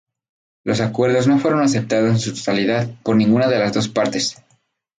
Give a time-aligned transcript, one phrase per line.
[0.63, 4.41] Los acuerdos no fueron aceptados en su totalidad por ninguna de las dos partes.